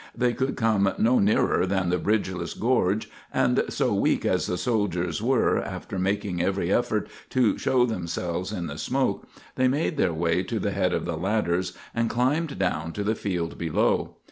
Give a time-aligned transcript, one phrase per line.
[0.17, 5.21] They could come no nearer than the bridgeless gorge, and so, weak as the soldiers
[5.21, 9.27] were, after making every effort to show themselves in the smoke,
[9.57, 13.13] they made their way to the head of the ladders and climbed down to the
[13.13, 14.15] field below.